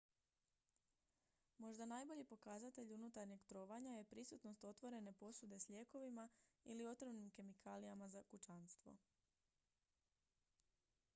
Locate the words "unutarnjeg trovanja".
2.93-3.91